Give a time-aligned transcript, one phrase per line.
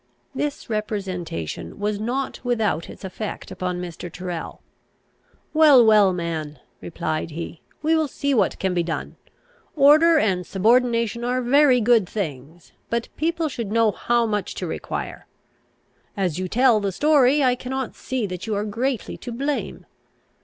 [0.33, 4.11] This representation was not without its effect upon Mr.
[4.11, 4.63] Tyrrel.
[5.53, 9.17] "Well, well, man," replied he, "we will see what can be done.
[9.75, 15.27] Order and subordination are very good things; but people should know how much to require.
[16.17, 19.85] As you tell the story, I cannot see that you are greatly to blame.